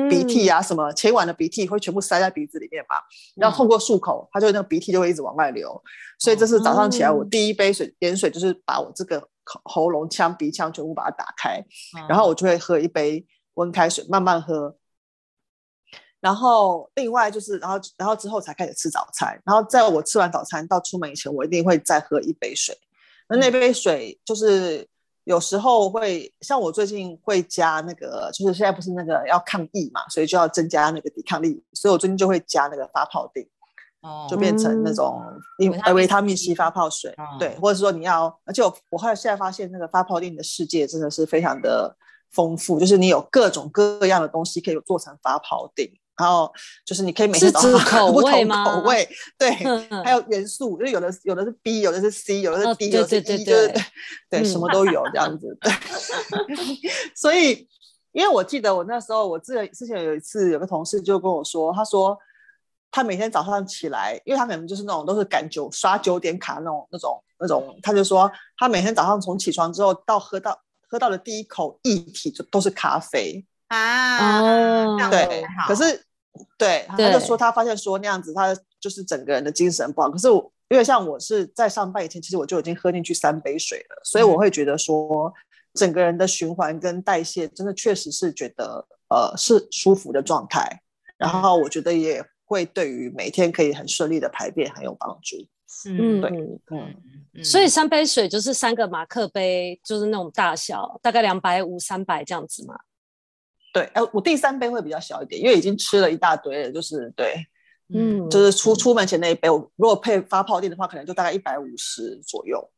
[0.10, 2.96] 鼻涕啊什么前晚的鼻涕会全部塞在鼻子里面嘛。
[3.36, 5.82] 然后透过漱口，它就那个鼻涕就会一直往外流。
[6.20, 9.28] 所以这是早上起来我第一杯水盐水，就是把我这个。
[9.64, 11.58] 喉咙腔、鼻腔全部把它打开，
[11.98, 14.76] 嗯、然后我就会喝一杯温开水，慢慢喝。
[16.22, 19.42] 然后另外就是，然后然后之后才开始吃早餐。
[19.44, 22.78] 然后在我吃完早餐到出门以前，我一定会再喝一杯水。
[23.28, 24.88] 那那杯水就是
[25.30, 33.48] 有时候会，像我最近会加那个，就是现在不是那个要抗疫嘛，所以就要增加那个抵抗力，所以我最近就会加那个发泡錠。
[34.30, 35.22] 就变成那种
[35.58, 41.94] 因为维他命 C 发泡水，嗯、对，或者是说你要，而且我我后来现在发现那个发泡錠的世界真的是非常的
[42.32, 46.52] 丰富，就是你有各种各样的东西可以做成发泡錠，然后
[46.86, 49.50] 就是你可以每天早上喝不同口味，对，
[50.04, 53.74] 还有元素，就有的有的是 B，有的是 C，有的是 D，有的是 E，就是对，
[54.30, 55.72] 对，什么都有这样子，对，
[57.16, 57.68] 所以
[58.12, 62.18] 因为我记得我那时候我之前之前有一次有个同事就跟我说，他说。
[62.92, 76.04] 他每天早上起来，因为他可能就是那种都是赶九刷九点卡那种那种那种，他就说他每天早上从起床之后到喝到喝到的第一口液体就都是咖啡啊，对，可是
[76.58, 80.10] 对，他就说他发现说那样子他就是整个人的精神不好。
[80.10, 85.34] 可是我因为像我是在上班以前，其实我就已经喝进去三杯水了，所以我会觉得说
[85.74, 90.82] 整个人的循环跟代谢真的确实是觉得呃是舒服的状态，
[91.18, 92.26] 然后我觉得也。
[92.50, 95.38] 会对于每天可以很顺利的排便很有帮助。
[95.88, 96.32] 嗯，对，
[96.72, 102.74] 嗯，所以三杯水就是三个马克杯，就是那种大小，大概两百五、三百这样子嘛。
[103.72, 107.36] 对，哎，我第三杯会比较小一点，因为已经吃了一大堆了，就是对，
[107.94, 112.72] 嗯，就是出出门前那一杯，我如果配发泡垫的话，可能就大概一百五十左右。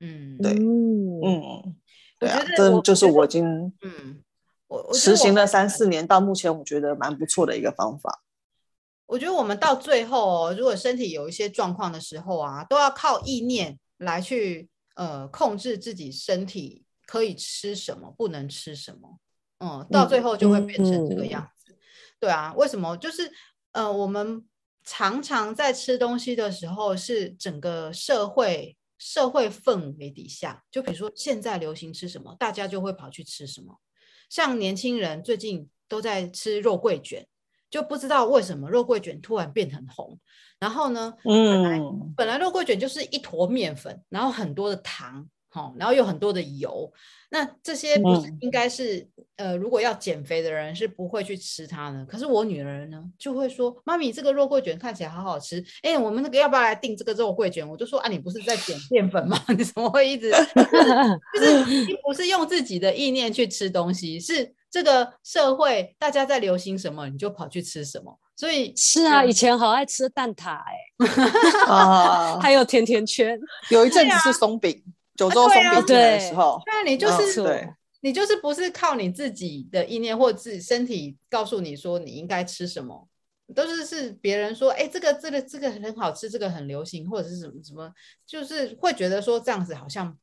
[0.00, 1.76] 嗯，对，嗯，
[2.18, 3.44] 对啊，这就是我已经
[3.82, 4.22] 嗯，
[4.68, 8.22] 我实行了三四年，到目前我觉得蛮不错的一个方法。
[9.06, 19.18] 我觉得我们到最后，如果身体有一些状况的时候啊，都要靠意念来去呃控制自己身体可以吃什么，不能吃什么。
[19.58, 21.76] 嗯，到最后就会变成这个样子。
[22.20, 22.96] 对啊，为什么？
[22.96, 23.30] 就是
[23.72, 24.44] 呃，我们
[24.84, 33.78] 常常在吃东西的时候，是整个社会社会氛围底下，就比如说现在流行吃什么，大家就会跑去吃什么。
[34.28, 37.26] 像年轻人最近都在吃肉桂卷。
[37.70, 40.18] 就不知道为什么肉桂卷突然变很红，
[40.58, 41.78] 然后呢，嗯，本来
[42.16, 46.92] 本来肉桂卷就是一坨面粉，然后很多的糖，好，然后有很多的油，
[47.30, 48.98] 那这些不是应该是、
[49.36, 52.04] 嗯、呃，如果要减肥的人是不会去吃它的。
[52.04, 59.42] 可是我女儿呢，就会说：“妈咪，这个肉桂卷看起来好好吃，哎，我们那个要不要来订这个肉桂卷？”我就说：“啊，你不是在减淀粉吗？
[59.56, 60.30] 你怎么会一直
[61.32, 64.20] 就是你不是用自己的意念去吃东西？
[64.20, 68.18] 是这个社会大家在流行什么，你就跑去吃什么。
[68.36, 70.74] 所以是啊，以前好爱吃蛋挞哎，
[71.66, 73.40] 啊，还有甜甜圈，
[73.70, 74.84] 有一阵子是松饼。”
[75.18, 77.68] 九州松饼的时候，对、啊，你就是、对、
[78.00, 83.08] 你就是不是靠你自己的意念或自己身体告诉你说你应该吃什么，
[83.54, 87.92] 都是是别人说，哎，这个这个这个很好吃，这个很流行，或者是什么什么，
[88.24, 90.16] 就是会觉得说这样子好像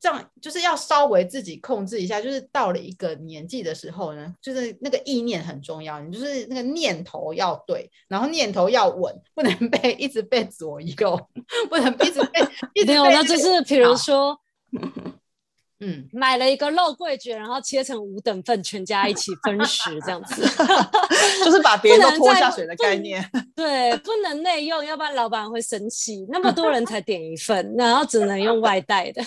[0.00, 11.20] 这样，就是要稍微自己控制一下，就是到了一个年纪的时候呢，就是那个意念很重要，你就是那个念头要对，然后念头要稳，不能被一直被左右，
[11.68, 12.40] 不能一直被。
[12.86, 14.38] 没有，那就是比如说，
[15.80, 20.42] 嗯，买了一个肉桂卷，然后切成五等份，全家一起分食，这样子
[21.44, 23.22] 就是把别人都拖下水的概念。
[23.54, 26.26] 对，不能内用，要不然老板会生气。
[26.30, 29.22] 那么多人才点一份，然后只能用外带的。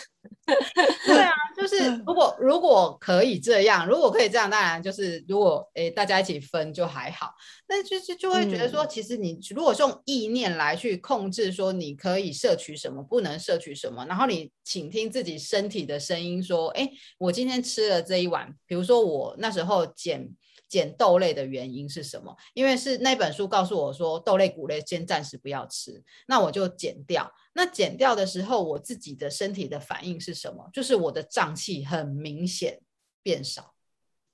[1.06, 7.34] 对啊，就是如果如果可以这样，如果可以这样，当然就是如果诶大家一起分就还好。
[7.66, 20.30] 但就是就会觉得说，其实你如果用意念来去控制，说你可以摄取什么，不能摄取什么，然后你倾听自己身体的声音，说，哎，我今天吃了这一碗，比如说我那时候减
[20.68, 22.36] 减豆类的原因是什么？
[22.54, 27.32] 因为是那本书告诉我说，豆类、谷类先暂时不要吃，那我就减掉。
[27.54, 30.70] 那减掉的时候，我自己的身体的反应是什么？
[30.74, 32.82] 就是我的胀气很明显
[33.22, 33.76] 变少，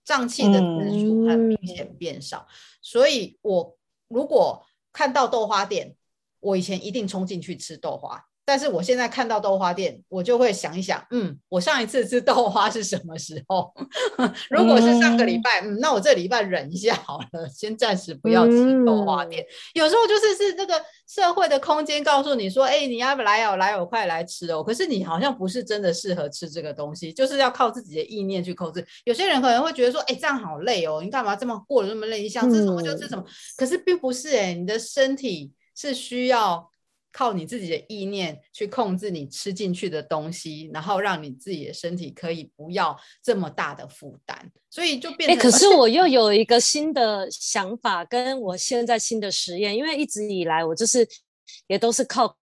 [0.06, 2.48] 胀气的次数很明显变少。
[2.50, 5.96] 嗯、所以我如果看到豆花店，
[6.40, 8.29] 我以前一定冲进去吃豆花。
[8.50, 13.72] 但是我现在看到豆花店，我就会想一想，嗯，我上一次吃豆花是什么时候？
[14.50, 19.44] 如果是上个礼拜，嗯，嗯，那我这礼拜忍一下好了，先暂时不要吃豆花店。
[19.44, 19.46] 嗯、
[19.76, 24.64] 有时候就是是这个社会的空间告诉你说，哎，你要不来哦，来哦，快来吃哦。
[24.64, 28.84] 可是你好像不是真的适合吃这个东西，就是要靠自己的意念去控制。
[29.04, 32.24] 有些人可能会觉得说，哎，这样好累哦，你干嘛这么过得那么累？
[32.24, 33.22] 你想吃什么就吃什么。
[33.24, 36.68] 嗯、可是并不是哎，你的身体是需要。
[37.12, 44.38] 靠你自己的意念去控制你吃进去的东西，然后让你自己的身体可以不要这么大的负担，
[44.70, 45.38] 所以就变成。
[45.38, 51.08] 哎，可是我又有一个新的想法，跟我现在新的实验，因为一直以来我就是
[51.68, 52.36] 也都是靠。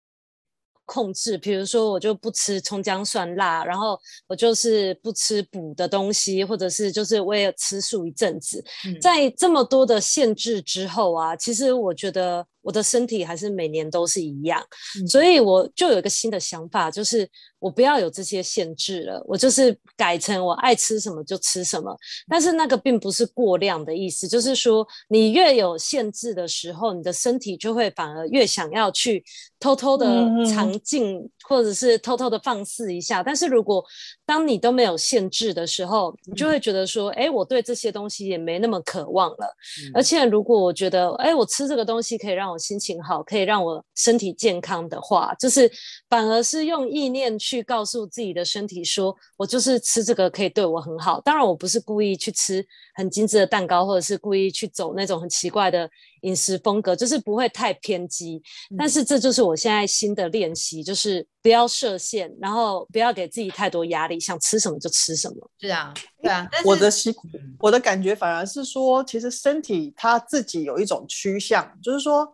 [0.89, 8.63] 控制，比如说我就不吃葱姜蒜辣，然后我就是不吃补的东西，或者是就是我也吃素一阵子。
[8.85, 14.61] 嗯、在这么多的限制之后啊，其实我觉得我的身体还是每年都是一样，
[14.99, 17.27] 嗯、所以我就有一个新的想法，就是
[17.59, 21.95] 我不要有这些限制了，我就是改成我爱吃什么就吃什么。
[22.29, 29.23] 但是那个并不是过量的意思，就是说你越有限制的时候，你的身体就会反而越想要去
[29.59, 30.07] 偷偷的
[30.53, 30.67] 尝。
[30.83, 33.83] 静，或者是偷偷的放肆一下，但是如果
[34.25, 39.45] 当你都没有限制的时候，你就会觉得说，哎、嗯，我对这些东西也没那么渴望了。
[39.83, 45.71] 嗯、而且如果我觉得，哎，我吃这个东西可以让我心情好，可以让我身体健康的话，就是
[46.09, 51.19] 反而是用意念去告诉自己的身体说，我就是吃这个可以对我很好。
[51.21, 55.89] 当然，我不是故意去吃很精致的蛋糕，或者是故意去走那种很奇怪的。
[56.21, 58.41] 饮食风格就是不会太偏激，
[58.75, 65.35] 但是这就是我现在新的练习，就是不要设限，然后不要给自己太多压力，想吃什么就吃什么。
[65.61, 66.49] 是啊，对啊。
[66.65, 67.13] 我的习，
[67.59, 72.27] 我的感觉反而是说，其实身体它自己有一种趋向，就是说，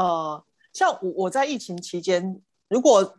[0.00, 3.16] 呃，像我我在疫情期间，如果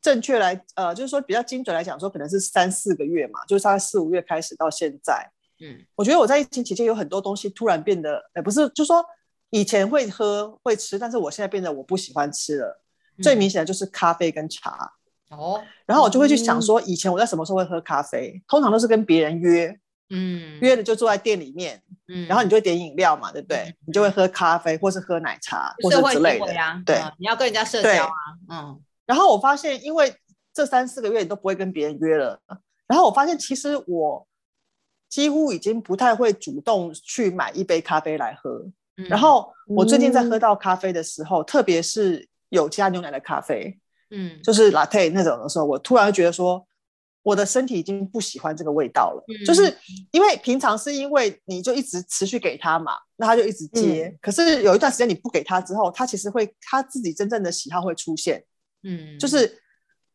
[0.00, 5.28] 正确来，呃，就是说比较精准来讲，说可能是三四个月嘛，就是大概四五月开始到现在，
[5.60, 9.04] 嗯，我觉得我在疫情期间有很多东西突然变得，哎，不是，就说。
[9.50, 12.82] 以前会喝会吃，但是我现在变得我不喜欢吃了。
[13.16, 14.92] 嗯、最明显的就是咖啡跟茶
[15.30, 18.34] 哦，然后我就会去想说，以前我在什么时候会喝咖啡？
[18.36, 19.80] 嗯、通常都是跟别人约，
[20.10, 23.58] 嗯，约了就坐在店里面，嗯，然后你就会点饮料嘛，对不对？
[23.58, 28.12] 嗯、你就会喝咖啡或是喝奶茶或者之类的，啊、对、嗯，你要跟人家社交啊，
[28.50, 28.80] 嗯。
[29.06, 30.14] 然后我发现，因为
[30.52, 32.38] 这三四个月你都不会跟别人约了，
[32.86, 34.26] 然后我发现其实我
[35.08, 38.66] 几乎已经不太会主动去买一杯咖啡来喝。
[39.08, 43.78] 然后我最近在喝到咖啡的时候，嗯、特别是有加牛奶的咖啡，
[44.10, 46.66] 嗯，就是 latte 那种的时候，我突然觉得说，
[47.28, 49.22] 我的身体已经不喜欢这个味道了。
[49.28, 49.76] 嗯、就是
[50.12, 54.06] 因为平常是因为你就一直持续给他嘛，那他就一直接。
[54.06, 58.42] 嗯、可是有一段时间你不给他之后，他其实会他自己真正的喜好会出现，
[58.82, 59.60] 嗯，就是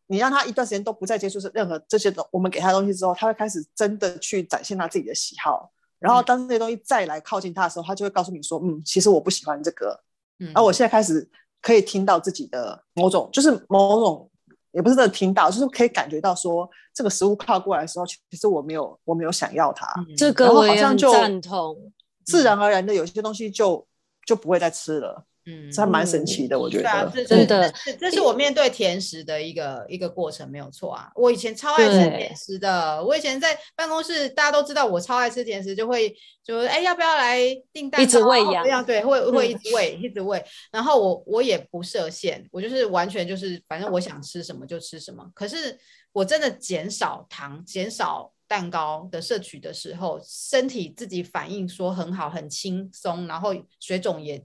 [0.07, 5.71] 你让他一段时间都不再接触是任何这些东，我们给他东西之后，他会开始真的去展现他自己的喜好。
[5.99, 9.97] 然后当这些东西再来靠近他的时候，他就会告诉你说：“嗯，其实我不喜欢这个。”
[10.39, 11.29] 嗯，而我现在开始
[11.61, 14.31] 可以听到自己的某种，就是某种，
[14.73, 19.87] 也不是真的听到，就是可以感觉到说，这个食物靠过来的时候，其实我没有，我没有想要它。
[20.17, 21.77] 这个我好像就赞同，
[22.25, 23.87] 自然而然的有些东西就
[24.25, 25.23] 就不会再吃了。
[25.45, 26.83] 嗯，这还蛮神奇的，我觉得。
[26.83, 31.11] 对啊、真的，这是我面对甜食的一个一个过程，没有错啊。
[31.15, 37.41] 我以前超爱吃甜食的，我以前在办公室，大家都知道我超爱吃甜食，就会就哎要不要来
[37.73, 38.01] 订单？
[38.01, 40.41] 一直喂养，这样对，会会一直喂，一直喂。
[40.71, 45.29] 然后我我也不设限，我就是完全就是反正我想吃什么就吃什么。
[45.35, 45.77] 可是
[46.13, 54.41] 我真的减少糖、减少蛋糕的摄取的时候，身体自己反应说很好，很轻松，然后水肿也。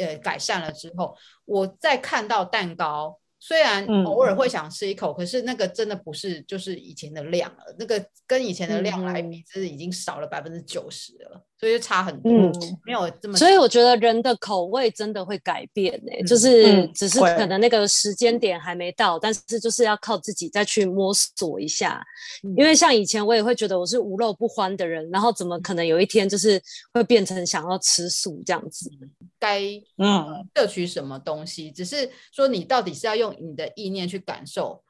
[0.00, 11.46] 呃，改善了之后，我再看到蛋糕，虽然偶尔会想吃一口，嗯，可是那个真的不是就是以前的量了，那个跟以前的量来比，就是已经少了百分之九十了。
[11.60, 12.50] 所以就差很多，嗯，
[12.86, 13.36] 没有这么。
[13.36, 22.02] 所以我觉得人的口味真的会改变呢，欸嗯，就是只是可能那个时间点还没到，嗯，但是就是要靠自己再去摸索一下，
[22.42, 22.54] 嗯。
[22.56, 26.58] 因为像以前我也会觉得我是无肉不欢的人，然后怎么可能有一天就是
[26.94, 28.90] 会变成想要吃素这样子？
[29.38, 29.60] 该
[29.98, 34.82] 嗯摄取什么东西，只是说你到底是要用你的意念去感受，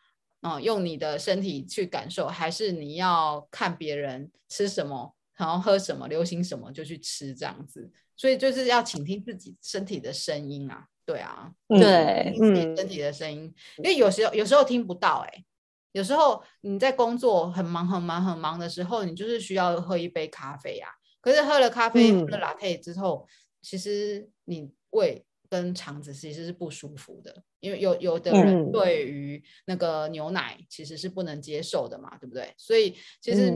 [0.42, 5.14] 嗯，用你的身体去感受，还是你要看别人吃什么？
[5.40, 15.44] 然后喝什么，流行什么就去吃这样子，所以就是要倾听自己身体的声音啊，对啊，对，听自己身体的声音，因为有时候有时候听不到哎、欸，
[15.92, 23.26] 有时候你在工作很忙很忙很忙的时候，你就是需要喝一杯咖啡啊，可是喝了咖啡，喝了 latte 之后，
[23.62, 27.42] 其实你胃跟肠子其实是不舒服的。
[27.58, 32.54] 因为有有的人对于那个牛奶其实是不能接受的嘛，嗯、对不对？
[32.56, 33.54] 所以其实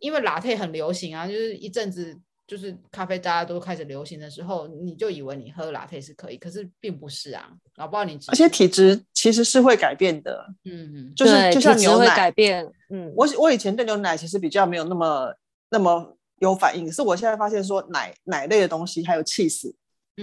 [0.00, 7.48] 因为 Latte 很流行啊，就是一阵子就是咖啡大家都开始流行的时候，你就以为你喝 Latte 是可以，可是并不是啊。
[7.76, 15.32] 搞不好你而且体质其实是会改变的，嗯嗯，就是就像牛奶改变，嗯，我我以前对牛奶其实比较没有那么
[15.70, 19.72] 那么有反应，可是我现在发现说奶奶类的东西还有 cheese，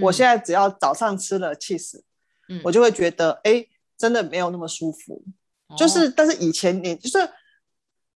[0.02, 2.02] 我现在只要早上吃了 cheese。
[2.64, 5.20] 我就会觉得，哎、欸，真的没有那么舒服。
[5.66, 7.28] 哦、就是，但是以前你就是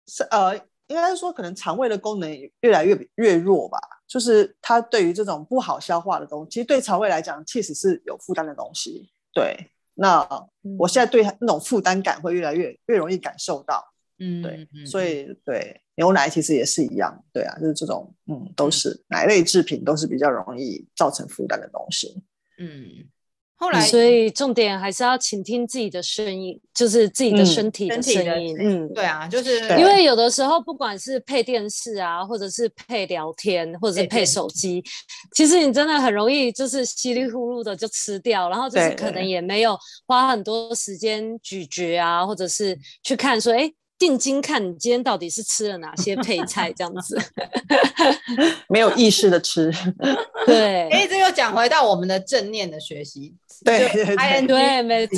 [0.06, 0.54] 是呃，
[0.88, 3.78] 应该说可能肠胃的功能越来越越弱吧。
[4.06, 9.08] 就是它对于这种不好消化的东西，其实对肠胃来讲，，cheese 是有负担的东西。
[9.32, 10.28] 对，那
[10.78, 13.82] 我现在对那种负担感会越来越越容易感受到。
[14.18, 17.22] 嗯，对，所以对牛奶其实也是一样。
[17.32, 22.22] 对啊，就是这种，嗯，都是奶类制品都是比较容易造成负担的东西。
[22.58, 23.10] 嗯。
[23.60, 28.56] 后来，所以重点还是要倾听自己的声音，就是自己的身体的声音。
[28.56, 34.80] 嗯，嗯对啊，就是因为有的时候，不管是配电视啊，或者是配聊天，或者是配手机，
[35.34, 39.76] 其实你真的很容易就是稀里糊涂的就吃掉，然后就是可能也没有
[40.06, 43.68] 花很多时间咀嚼啊，或者是去看说，哎。
[43.98, 47.18] 定睛看你今天到底是吃了哪些配菜，这样子，
[48.68, 49.72] 没有意识的吃，
[50.46, 50.88] 对。
[50.90, 53.34] 哎，这又讲回到我们的正念的学习，
[53.64, 55.16] 对对对，对，没错，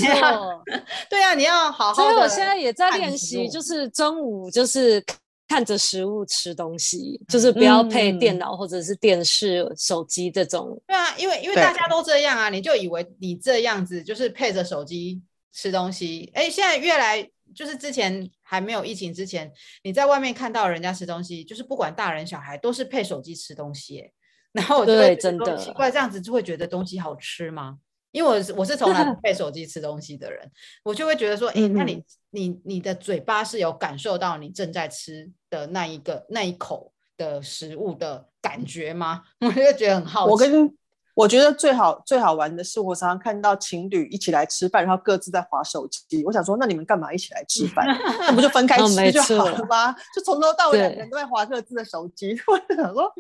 [1.11, 1.95] 对啊，你要好好。
[1.95, 5.05] 所以我现在也在练习，就是中午就是
[5.47, 10.81] 看着食物吃东西，就是不要配电脑或者是电视、嗯、手机这种。
[10.87, 15.21] 对啊，因为因为大家都这样啊，你就以为你这样子就是配着手机
[15.53, 16.31] 吃东西。
[16.35, 17.31] 哎，现在越来。
[17.53, 19.51] 就是之前还没有疫情之前，
[19.83, 24.09] 你在外面看到人家吃东西，就是不管大人小孩都是配手机吃东西，
[24.53, 27.79] 然后我就会真的奇怪，这样子就会觉得东西好吃吗？
[28.13, 30.49] 因为我是我是从来不 配手机吃东西的人，
[30.85, 39.25] 我就会觉得说，哎，那你你你的嘴巴是有感受到你正在吃的那一个那一口的食物的感觉吗？
[39.45, 40.31] 我就觉得很好奇。
[40.31, 40.73] 我跟
[41.15, 46.25] 我觉得最好最好玩的是，我常常看到情侣一起来吃饭，然后各自在划手机。
[46.25, 47.87] 我想说，那你们干嘛一起来吃饭？
[48.21, 49.95] 那不就分开吃就好了吗？
[50.15, 52.39] 就从头到尾两个人都在划各自的手机。
[52.47, 53.13] 我就想说，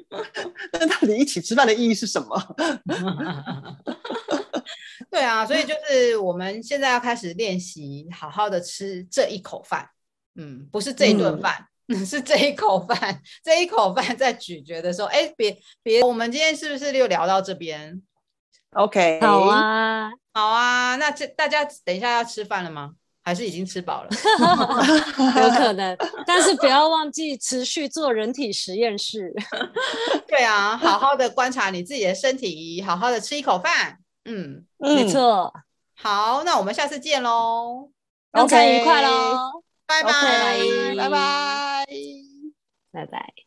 [0.72, 2.56] 那到底一起吃饭的意义是什么？
[5.10, 9.88] 对啊，所以就是我们现在要开始练习，好好的吃这一口饭。
[10.36, 11.66] 嗯，不是这一顿饭。
[11.90, 18.00] 嗯 是这一口饭，这一口饭在咀嚼的时候，哎，别别，我们今天是不是就聊到这边
[18.72, 22.92] ？OK，好啊，好啊，那这大家等一下要吃饭了吗？
[23.22, 24.08] 还是已经吃饱了？
[25.42, 29.32] 有可能，但是不要忘记持续做人体实验室。
[30.26, 33.98] 对啊，好好的观察你自己的身体，好好的吃一口饭。
[34.24, 35.52] 嗯，没错。
[35.96, 37.90] 好，那我们下次见喽。
[38.32, 40.12] OK，愉快喽，拜拜，
[40.96, 41.69] 拜拜，
[42.92, 43.39] 拜拜。